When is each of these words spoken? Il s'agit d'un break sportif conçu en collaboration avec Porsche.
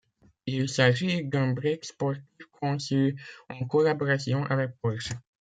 Il 0.47 0.67
s'agit 0.67 1.23
d'un 1.25 1.53
break 1.53 1.85
sportif 1.85 2.25
conçu 2.59 3.15
en 3.49 3.63
collaboration 3.67 4.43
avec 4.45 4.71
Porsche. 4.81 5.11